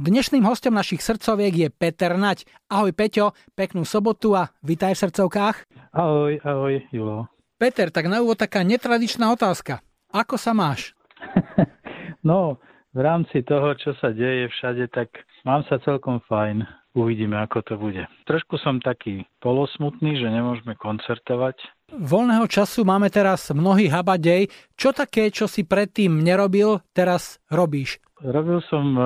[0.00, 2.48] Dnešným hostom našich srdcoviek je Peter Nať.
[2.72, 5.68] Ahoj Peťo, peknú sobotu a vitaj v srdcovkách.
[5.92, 7.28] Ahoj, ahoj Julo.
[7.60, 9.84] Peter, tak na úvod taká netradičná otázka.
[10.08, 10.96] Ako sa máš?
[12.24, 12.56] no,
[12.96, 15.12] v rámci toho, čo sa deje všade, tak
[15.44, 16.64] mám sa celkom fajn.
[16.96, 18.00] Uvidíme, ako to bude.
[18.24, 21.60] Trošku som taký polosmutný, že nemôžeme koncertovať.
[21.92, 24.48] Voľného času máme teraz mnohý habadej.
[24.72, 28.00] Čo také, čo si predtým nerobil, teraz robíš?
[28.22, 29.02] Robil som e,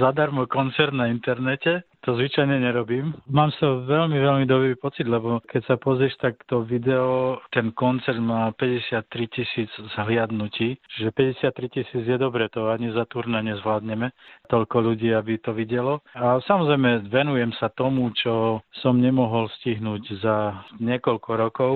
[0.00, 3.12] zadarmo koncert na internete, to zvyčajne nerobím.
[3.28, 8.16] Mám sa veľmi, veľmi dobrý pocit, lebo keď sa pozrieš, tak to video, ten koncert
[8.16, 14.08] má 53 tisíc zhliadnutí, že 53 tisíc je dobre, to ani za turné nezvládneme,
[14.48, 16.00] toľko ľudí, aby to videlo.
[16.16, 21.72] A samozrejme venujem sa tomu, čo som nemohol stihnúť za niekoľko rokov.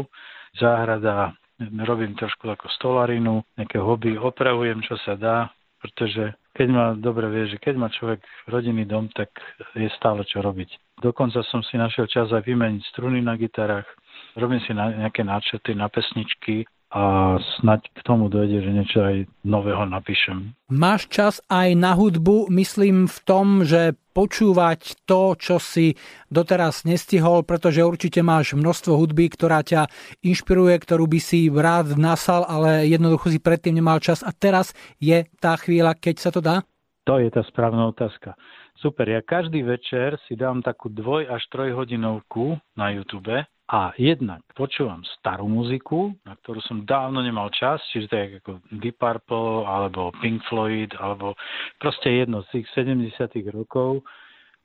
[0.57, 7.27] Záhrada, robím trošku ako stolarinu, nejaké hobby, opravujem, čo sa dá, pretože keď má, dobre
[7.33, 8.21] vie, že keď má človek
[8.53, 9.33] rodinný dom, tak
[9.73, 11.01] je stále čo robiť.
[11.01, 13.89] Dokonca som si našiel čas aj vymeniť struny na gitarách,
[14.37, 19.17] robím si na, nejaké náčrty na pesničky a snať k tomu dojde, že niečo aj
[19.47, 20.59] nového napíšem.
[20.67, 25.95] Máš čas aj na hudbu, myslím v tom, že počúvať to, čo si
[26.35, 29.87] doteraz nestihol, pretože určite máš množstvo hudby, ktorá ťa
[30.27, 35.31] inšpiruje, ktorú by si rád nasal, ale jednoducho si predtým nemal čas a teraz je
[35.39, 36.67] tá chvíľa, keď sa to dá?
[37.07, 38.35] To je tá správna otázka.
[38.83, 44.99] Super, ja každý večer si dám takú dvoj až trojhodinovku na YouTube a jednak počúvam
[45.23, 50.43] starú muziku, na ktorú som dávno nemal čas, čiže je ako Deep Purple, alebo Pink
[50.51, 51.39] Floyd, alebo
[51.79, 54.03] proste jedno z tých 70 rokov,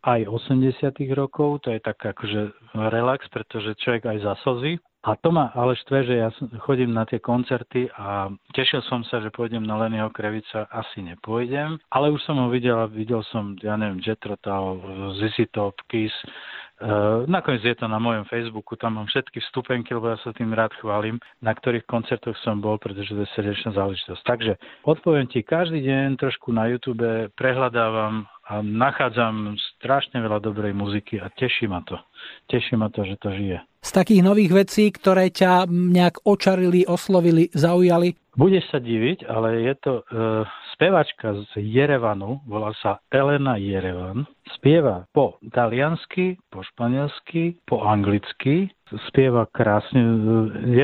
[0.06, 2.54] aj 80 rokov, to je tak akože
[2.94, 4.82] relax, pretože človek aj zaslzí.
[5.06, 6.34] A to ma ale štve, že ja
[6.66, 11.78] chodím na tie koncerty a tešil som sa, že pôjdem na Lennyho Krevica, asi nepôjdem,
[11.94, 14.82] ale už som ho videl a videl som, ja neviem, Jet Rotal,
[15.22, 16.10] ZZ Top, Kiss,
[17.28, 20.76] nakoniec je to na mojom Facebooku, tam mám všetky vstupenky, lebo ja sa tým rád
[20.80, 24.22] chválim, na ktorých koncertoch som bol, pretože to je srdečná záležitosť.
[24.28, 24.54] Takže
[24.84, 31.32] odpoviem ti, každý deň trošku na YouTube prehľadávam a nachádzam strašne veľa dobrej muziky a
[31.34, 31.98] teší ma to.
[32.52, 33.58] Teší ma to, že to žije.
[33.86, 38.18] Z takých nových vecí, ktoré ťa nejak očarili, oslovili, zaujali?
[38.34, 40.42] Budeš sa diviť, ale je to uh,
[40.74, 44.26] spevačka z Jerevanu, volá sa Elena Jerevan.
[44.58, 48.74] Spieva po taliansky, po španielsky, po anglicky.
[49.10, 50.14] Spieva krásne, e,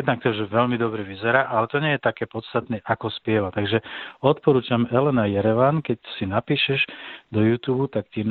[0.02, 3.54] jednak to, že veľmi dobre vyzerá, ale to nie je také podstatné, ako spieva.
[3.54, 3.78] Takže
[4.26, 6.82] odporúčam Elena Jerevan, keď si napíšeš
[7.30, 8.26] do YouTube, tak ti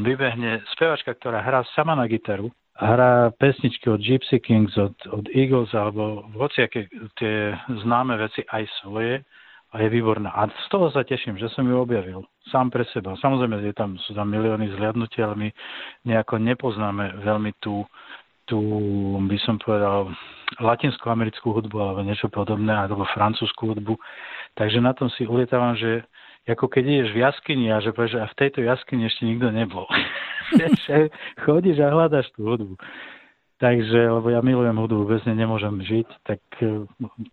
[0.00, 2.48] vybehne spevačka, ktorá hrá sama na gitaru
[2.82, 7.54] hrá pesničky od Gypsy Kings, od, od Eagles alebo hociaké tie
[7.86, 9.22] známe veci aj svoje
[9.72, 10.34] a je výborná.
[10.36, 12.20] A z toho sa teším, že som ju objavil
[12.52, 13.16] sám pre seba.
[13.16, 15.48] Samozrejme, je tam, sú tam milióny zhliadnutí, ale my
[16.04, 17.86] nejako nepoznáme veľmi tú,
[18.44, 18.60] tú,
[19.24, 20.12] by som povedal,
[20.60, 23.96] latinskoamerickú hudbu alebo niečo podobné, alebo francúzskú hudbu.
[24.60, 26.04] Takže na tom si ulietávam, že
[26.48, 29.86] ako keď ideš v jaskyni a že povieš, a v tejto jaskyni ešte nikto nebol.
[31.44, 32.74] chodíš a hľadaš tú hudbu.
[33.62, 36.82] Takže, lebo ja milujem hudbu, bez nej nemôžem žiť, tak e,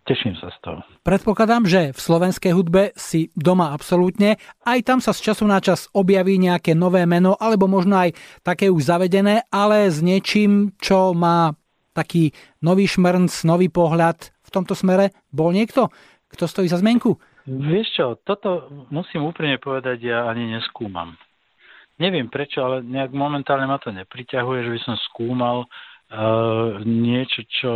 [0.06, 0.78] teším sa z toho.
[1.02, 4.38] Predpokladám, že v slovenskej hudbe si doma absolútne.
[4.62, 8.14] Aj tam sa z času na čas objaví nejaké nové meno, alebo možno aj
[8.46, 11.58] také už zavedené, ale s niečím, čo má
[11.98, 12.30] taký
[12.62, 15.10] nový šmrnc, nový pohľad v tomto smere.
[15.34, 15.90] Bol niekto,
[16.30, 17.18] kto stojí za zmenku?
[17.50, 21.18] Vieš čo, toto musím úprimne povedať, ja ani neskúmam.
[21.98, 27.72] Neviem prečo, ale nejak momentálne ma to nepriťahuje, že by som skúmal uh, niečo, čo,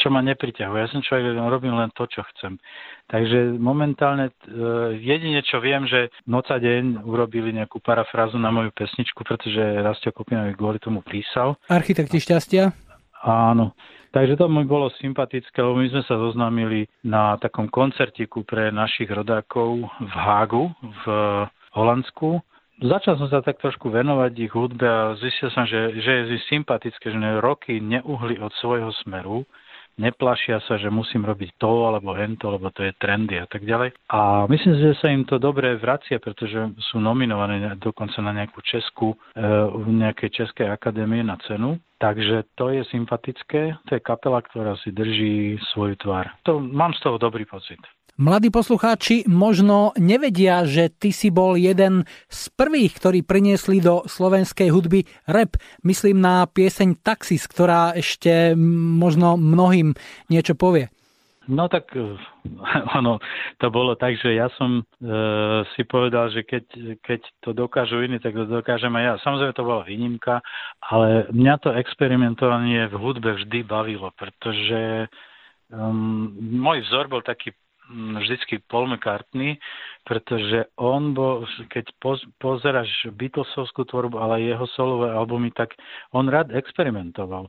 [0.00, 0.78] čo ma nepriťahuje.
[0.80, 2.56] Ja som človek, robím len to, čo chcem.
[3.12, 8.72] Takže momentálne uh, jedine, čo viem, že noc a deň urobili nejakú parafrázu na moju
[8.72, 11.60] pesničku, pretože Rastio Kopinovi kvôli tomu písal.
[11.68, 12.72] Architekti šťastia?
[13.24, 13.72] Áno.
[14.14, 19.10] Takže to mi bolo sympatické, lebo my sme sa zoznámili na takom koncertiku pre našich
[19.10, 20.70] rodákov v Hágu
[21.02, 21.04] v
[21.74, 22.38] Holandsku
[22.82, 27.06] Začal som sa tak trošku venovať ich hudbe a zistil som, že, že je sympatické,
[27.06, 29.46] že roky neuhli od svojho smeru,
[29.98, 33.94] neplašia sa, že musím robiť to alebo hento, lebo to je trendy a tak ďalej.
[34.10, 38.60] A myslím si, že sa im to dobre vracia, pretože sú nominované dokonca na nejakú
[38.64, 41.78] českú, v e, nejakej Českej akadémie na cenu.
[42.02, 46.28] Takže to je sympatické, to je kapela, ktorá si drží svoju tvár.
[46.44, 47.80] To, mám z toho dobrý pocit.
[48.14, 54.70] Mladí poslucháči možno nevedia, že ty si bol jeden z prvých, ktorí priniesli do slovenskej
[54.70, 55.58] hudby rap.
[55.82, 58.54] Myslím na pieseň Taxis, ktorá ešte
[59.02, 59.98] možno mnohým
[60.30, 60.94] niečo povie.
[61.50, 61.90] No tak
[63.02, 63.18] ono,
[63.58, 64.82] to bolo tak, že ja som e,
[65.74, 66.64] si povedal, že keď,
[67.02, 69.14] keď to dokážu iní, tak to dokážem aj ja.
[69.26, 70.38] Samozrejme to bola výnimka,
[70.86, 75.10] ale mňa to experimentovanie v hudbe vždy bavilo, pretože
[75.74, 76.30] um,
[76.62, 77.50] môj vzor bol taký
[77.94, 79.56] vždycky Paul McCartney,
[80.02, 85.72] pretože on bol, keď poz, pozeráš Beatlesovskú tvorbu, ale jeho solové albumy, tak
[86.10, 87.48] on rád experimentoval.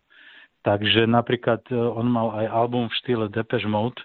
[0.65, 4.01] Takže napríklad e, on mal aj album v štýle Depeche Mode,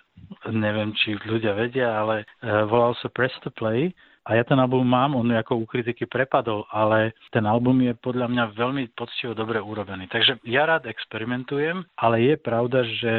[0.52, 4.84] neviem, či ľudia vedia, ale e, volal sa Press to Play a ja ten album
[4.84, 9.56] mám, on ako u kritiky prepadol, ale ten album je podľa mňa veľmi poctivo dobre
[9.56, 10.12] urobený.
[10.12, 13.12] Takže ja rád experimentujem, ale je pravda, že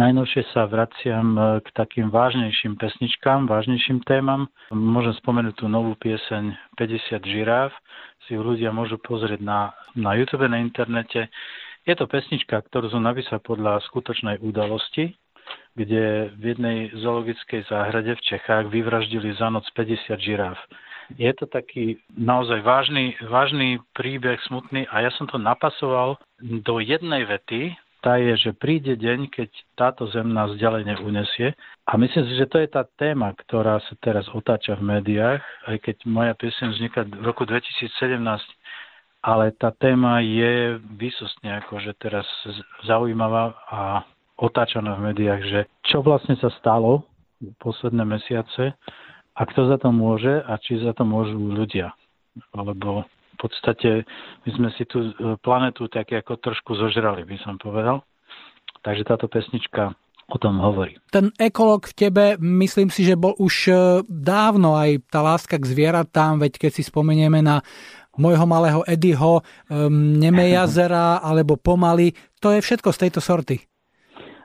[0.00, 4.48] najnovšie sa vraciam e, k takým vážnejším pesničkám, vážnejším témam.
[4.72, 7.70] Môžem spomenúť tú novú pieseň 50 žiráv,
[8.24, 11.28] si ju ľudia môžu pozrieť na, na YouTube, na internete.
[11.84, 15.14] Je to pesnička, ktorú som napísal podľa skutočnej udalosti,
[15.76, 20.56] kde v jednej zoologickej záhrade v Čechách vyvraždili za noc 50 žiráv.
[21.14, 27.22] Je to taký naozaj vážny, vážny príbeh, smutný a ja som to napasoval do jednej
[27.28, 31.58] vety, tá je, že príde deň, keď táto zem nás ďalej neunesie.
[31.90, 35.76] A myslím si, že to je tá téma, ktorá sa teraz otáča v médiách, aj
[35.82, 38.22] keď moja piesň vznikla v roku 2017
[39.26, 42.22] ale tá téma je vysostne akože teraz
[42.86, 44.06] zaujímavá a
[44.36, 47.04] otáčaná v médiách, že čo vlastne sa stalo
[47.60, 48.76] posledné mesiace
[49.36, 51.92] a kto za to môže a či za to môžu ľudia.
[52.52, 54.08] Lebo v podstate
[54.48, 58.00] my sme si tú e, planetu tak ako trošku zožrali, by som povedal.
[58.80, 59.92] Takže táto pesnička
[60.26, 60.96] o tom hovorí.
[61.12, 63.72] Ten ekolog v tebe, myslím si, že bol už e,
[64.08, 67.60] dávno aj tá láska k zvieratám, veď keď si spomenieme na
[68.16, 72.16] môjho malého Eddieho, um, Neme jazera alebo Pomaly.
[72.40, 73.60] To je všetko z tejto sorty.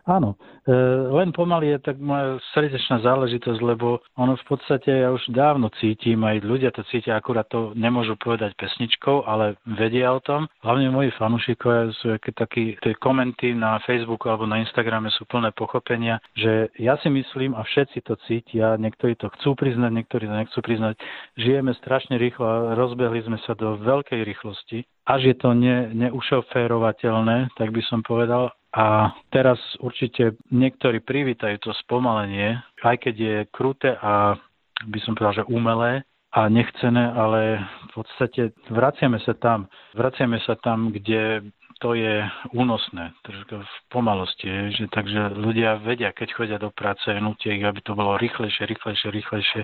[0.09, 0.33] Áno,
[0.65, 0.73] e,
[1.13, 6.25] len pomaly je tak moja srdečná záležitosť, lebo ono v podstate ja už dávno cítim,
[6.25, 10.49] aj ľudia to cítia, akurát to nemôžu povedať pesničkou, ale vedia o tom.
[10.65, 15.53] Hlavne moji fanúšikovia sú aké takí, tie komenty na Facebooku alebo na Instagrame sú plné
[15.53, 20.33] pochopenia, že ja si myslím a všetci to cítia, niektorí to chcú priznať, niektorí to
[20.33, 20.97] nechcú priznať,
[21.37, 27.57] žijeme strašne rýchlo a rozbehli sme sa do veľkej rýchlosti až je to ne, neušoférovateľné,
[27.57, 32.55] tak by som povedal, a teraz určite niektorí privítajú to spomalenie,
[32.87, 34.39] aj keď je kruté a
[34.87, 37.59] by som povedal, že umelé a nechcené, ale
[37.91, 39.67] v podstate vraciame sa tam.
[39.91, 41.51] Vraciame sa tam, kde
[41.81, 42.23] to je
[42.53, 44.47] únosné, v pomalosti.
[44.47, 49.07] Že, takže ľudia vedia, keď chodia do práce, nutia ich, aby to bolo rýchlejšie, rýchlejšie,
[49.11, 49.61] rýchlejšie.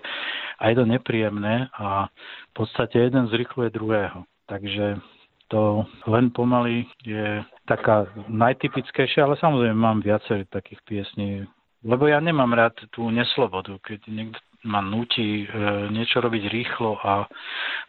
[0.59, 2.09] A je to nepríjemné a
[2.51, 4.25] v podstate jeden zrychluje druhého.
[4.49, 4.97] Takže
[5.47, 11.47] to len pomaly je taká najtypickejšia, ale samozrejme mám viacej takých piesní,
[11.83, 15.47] lebo ja nemám rád tú neslobodu, keď niekto ma nutí e,
[15.93, 17.29] niečo robiť rýchlo a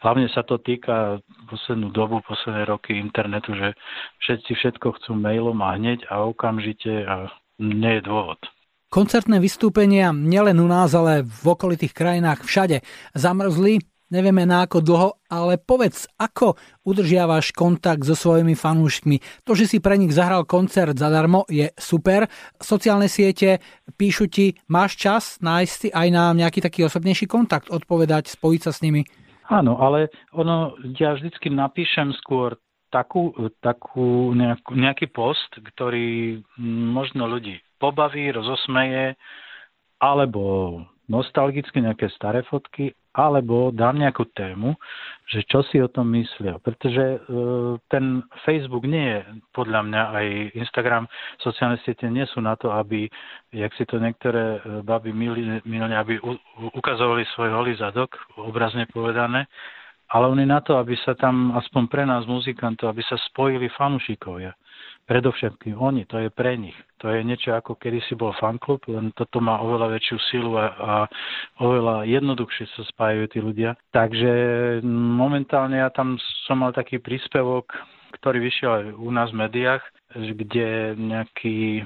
[0.05, 1.17] hlavne sa to týka
[1.49, 3.73] poslednú dobu, posledné roky internetu, že
[4.21, 8.39] všetci všetko chcú mailom a hneď a okamžite a nie je dôvod.
[8.89, 12.81] Koncertné vystúpenia nielen u nás, ale v okolitých krajinách všade
[13.13, 19.45] zamrzli nevieme na ako dlho, ale povedz, ako udržiavaš kontakt so svojimi fanúškmi.
[19.45, 22.29] To, že si pre nich zahral koncert zadarmo, je super.
[22.59, 23.61] Sociálne siete
[23.95, 28.81] píšu ti, máš čas nájsť aj na nejaký taký osobnejší kontakt, odpovedať, spojiť sa s
[28.83, 29.05] nimi?
[29.49, 32.53] Áno, ale ono, ja vždycky napíšem skôr
[32.93, 36.41] takú, takú nejakú, nejaký post, ktorý
[36.93, 39.17] možno ľudí pobaví, rozosmeje,
[39.97, 44.77] alebo nostalgicky nejaké staré fotky, alebo dám nejakú tému,
[45.25, 46.61] že čo si o tom myslia.
[46.61, 47.19] Pretože e,
[47.89, 49.19] ten Facebook nie je,
[49.51, 50.25] podľa mňa aj
[50.55, 51.03] Instagram,
[51.41, 53.09] sociálne siete nie sú na to, aby,
[53.49, 56.37] jak si to niektoré e, baby milí aby u,
[56.77, 59.49] ukazovali svoj holý zadok, obrazne povedané,
[60.09, 64.53] ale oni na to, aby sa tam, aspoň pre nás muzikantov, aby sa spojili fanúšikovia.
[65.09, 66.77] Predovšetkým oni, to je pre nich.
[67.01, 70.69] To je niečo ako kedy si bol fanklub, len toto má oveľa väčšiu silu a,
[70.69, 70.93] a
[71.65, 73.73] oveľa jednoduchšie sa spájajú tí ľudia.
[73.89, 74.31] Takže
[74.85, 77.73] momentálne ja tam som mal taký príspevok,
[78.21, 81.83] ktorý vyšiel aj u nás v médiách, kde nejaký e,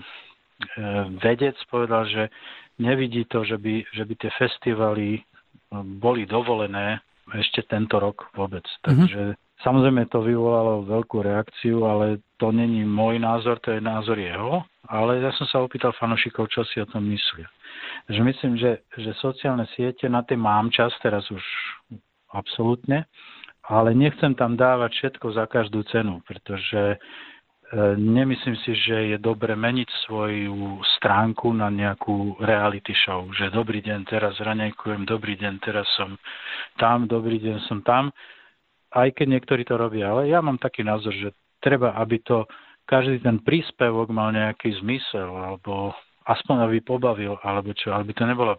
[1.23, 2.27] vedec povedal, že
[2.75, 5.23] nevidí to, že by, že by tie festivaly
[5.71, 6.99] boli dovolené
[7.31, 8.67] ešte tento rok vôbec.
[8.67, 8.83] Mm-hmm.
[8.83, 9.23] Takže
[9.63, 14.67] Samozrejme to vyvolalo veľkú reakciu, ale to není môj názor, to je názor jeho.
[14.91, 17.47] Ale ja som sa opýtal fanošikov, čo si o tom myslia.
[18.11, 21.39] Že myslím, že, že sociálne siete, na tým mám čas teraz už
[22.35, 23.07] absolútne,
[23.71, 26.99] ale nechcem tam dávať všetko za každú cenu, pretože
[27.97, 34.05] nemyslím si, že je dobre meniť svoju stránku na nejakú reality show, že dobrý deň,
[34.05, 36.19] teraz ranejkujem, dobrý deň, teraz som
[36.77, 38.13] tam, dobrý deň, som tam,
[38.93, 40.13] aj keď niektorí to robia.
[40.13, 42.45] Ale ja mám taký názor, že treba, aby to
[42.85, 45.97] každý ten príspevok mal nejaký zmysel, alebo
[46.29, 48.55] aspoň aby pobavil, alebo čo, aby to nebola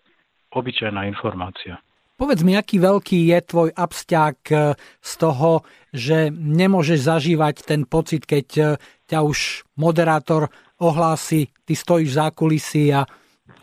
[0.53, 1.79] obyčajná informácia.
[2.15, 8.23] Povedz mi, aký veľký je tvoj absťák eh, z toho, že nemôžeš zažívať ten pocit,
[8.23, 8.67] keď eh,
[9.11, 10.47] ťa už moderátor
[10.79, 13.03] ohlási, ty stojíš za kulisy a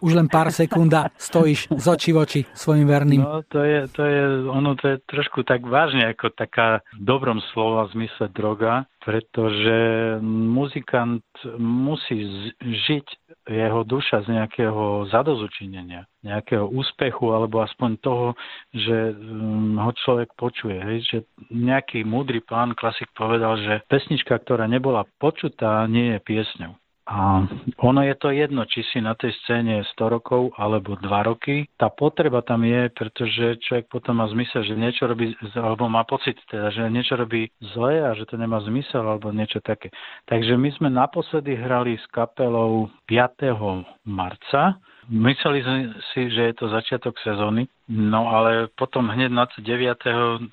[0.01, 3.21] už len pár sekúnd stojíš z očí v oči svojim verným.
[3.21, 7.89] No to je, to je, ono to je trošku tak vážne ako taká dobrom slova
[7.93, 11.25] zmysle droga, pretože muzikant
[11.57, 13.07] musí žiť
[13.49, 18.27] jeho duša z nejakého zadozučinenia, nejakého úspechu alebo aspoň toho,
[18.73, 20.77] že mm, ho človek počuje.
[20.77, 20.97] Hej?
[21.09, 21.17] Že
[21.49, 26.80] nejaký múdry pán klasik povedal, že pesnička, ktorá nebola počutá, nie je piesňou.
[27.11, 27.43] A
[27.83, 31.67] ono je to jedno, či si na tej scéne 100 rokov alebo 2 roky.
[31.75, 36.39] Tá potreba tam je, pretože človek potom má zmysel, že niečo robí, alebo má pocit
[36.47, 39.91] teda, že niečo robí zle a že to nemá zmysel alebo niečo také.
[40.31, 44.07] Takže my sme naposledy hrali s kapelou 5.
[44.07, 44.79] marca
[45.09, 49.65] Mysleli sme si, že je to začiatok sezóny, no ale potom hneď na 9.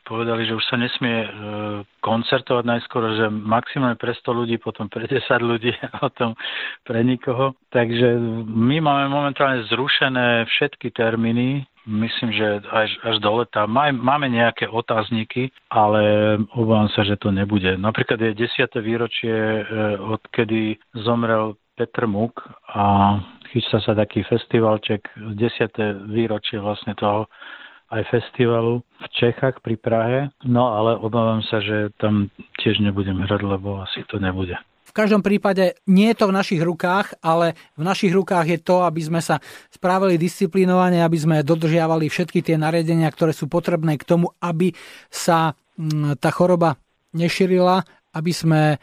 [0.09, 1.31] povedali, že už sa nesmie e,
[2.01, 6.33] koncertovať najskôr, že maximálne pre 100 ľudí, potom pre 10 ľudí a potom
[6.89, 7.53] pre nikoho.
[7.69, 8.17] Takže
[8.49, 13.65] my máme momentálne zrušené všetky termíny, myslím, že až, až do leta.
[13.69, 17.77] Máme nejaké otázniky, ale obávam sa, že to nebude.
[17.81, 18.69] Napríklad je 10.
[18.81, 19.63] výročie, e,
[20.01, 22.43] odkedy zomrel Petr Muk
[22.75, 23.17] a
[23.55, 25.39] chystá sa taký festivalček, 10.
[26.11, 27.31] výročie vlastne toho
[27.89, 32.29] aj festivalu v Čechách pri Prahe, no ale obávam sa, že tam
[32.61, 34.59] tiež nebudem hrať, lebo asi to nebude.
[34.89, 38.83] V každom prípade nie je to v našich rukách, ale v našich rukách je to,
[38.85, 39.37] aby sme sa
[39.69, 44.73] správali disciplinovane, aby sme dodržiavali všetky tie nariadenia, ktoré sú potrebné k tomu, aby
[45.13, 46.81] sa mm, tá choroba
[47.13, 47.85] nešírila,
[48.17, 48.81] aby sme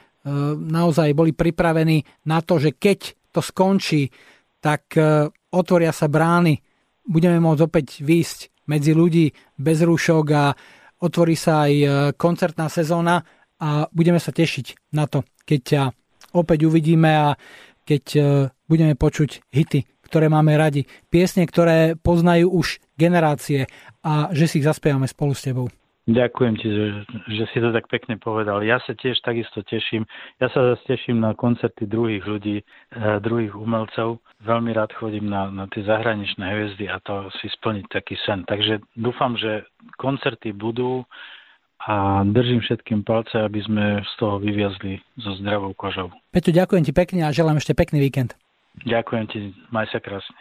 [0.57, 4.09] naozaj boli pripravení na to, že keď to skončí,
[4.63, 6.57] tak e, otvoria sa brány,
[7.05, 9.29] budeme môcť opäť výjsť medzi ľudí
[9.59, 10.55] bez rúšok a
[11.05, 13.21] otvorí sa aj e, koncertná sezóna
[13.61, 15.83] a budeme sa tešiť na to, keď ťa
[16.33, 17.27] opäť uvidíme a
[17.85, 18.19] keď e,
[18.65, 23.69] budeme počuť hity, ktoré máme radi, piesne, ktoré poznajú už generácie
[24.01, 25.69] a že si ich zaspievame spolu s tebou.
[26.05, 26.85] Ďakujem ti, že,
[27.33, 28.61] že si to tak pekne povedal.
[28.61, 30.05] Ja sa tiež takisto teším.
[30.37, 34.21] Ja sa zase teším na koncerty druhých ľudí, eh, druhých umelcov.
[34.45, 38.45] Veľmi rád chodím na, na tie zahraničné hviezdy a to si splniť taký sen.
[38.45, 39.65] Takže dúfam, že
[39.97, 41.09] koncerty budú
[41.89, 46.13] a držím všetkým palce, aby sme z toho vyviazli so zdravou kožou.
[46.29, 48.37] Peťo, ďakujem ti pekne a želám ešte pekný víkend.
[48.85, 49.39] Ďakujem ti,
[49.73, 50.37] maj sa krásne.